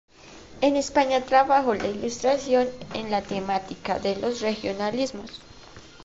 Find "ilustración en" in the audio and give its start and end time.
1.85-3.11